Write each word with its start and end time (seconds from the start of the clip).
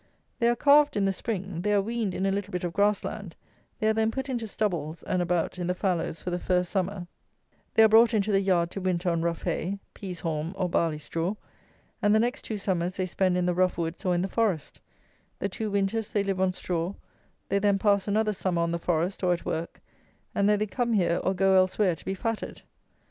They 0.39 0.49
are 0.49 0.55
calved 0.55 0.97
in 0.97 1.05
the 1.05 1.13
spring; 1.13 1.61
they 1.61 1.71
are 1.73 1.79
weaned 1.83 2.15
in 2.15 2.25
a 2.25 2.31
little 2.31 2.51
bit 2.51 2.63
of 2.63 2.73
grass 2.73 3.03
land; 3.03 3.35
they 3.77 3.87
are 3.87 3.93
then 3.93 4.09
put 4.09 4.29
into 4.29 4.47
stubbles 4.47 5.03
and 5.03 5.21
about 5.21 5.59
in 5.59 5.67
the 5.67 5.75
fallows 5.75 6.23
for 6.23 6.31
the 6.31 6.39
first 6.39 6.71
summer; 6.71 7.05
they 7.75 7.83
are 7.83 7.87
brought 7.87 8.11
into 8.11 8.31
the 8.31 8.41
yard 8.41 8.71
to 8.71 8.81
winter 8.81 9.11
on 9.11 9.21
rough 9.21 9.43
hay, 9.43 9.77
peas 9.93 10.21
haulm, 10.21 10.55
or 10.57 10.67
barley 10.67 10.97
straw; 10.97 11.35
the 12.01 12.09
next 12.19 12.41
two 12.41 12.57
summers 12.57 12.95
they 12.97 13.05
spend 13.05 13.37
in 13.37 13.45
the 13.45 13.53
rough 13.53 13.77
woods 13.77 14.03
or 14.03 14.15
in 14.15 14.23
the 14.23 14.27
forest; 14.27 14.81
the 15.37 15.47
two 15.47 15.69
winters 15.69 16.09
they 16.11 16.23
live 16.23 16.41
on 16.41 16.51
straw; 16.51 16.95
they 17.49 17.59
then 17.59 17.77
pass 17.77 18.07
another 18.07 18.33
summer 18.33 18.63
on 18.63 18.71
the 18.71 18.79
forest 18.79 19.21
or 19.23 19.33
at 19.33 19.45
work; 19.45 19.81
and 20.33 20.49
then 20.49 20.57
they 20.57 20.65
come 20.65 20.93
here 20.93 21.21
or 21.23 21.35
go 21.35 21.53
elsewhere 21.55 21.93
to 21.95 22.05
be 22.05 22.15
fatted. 22.15 22.63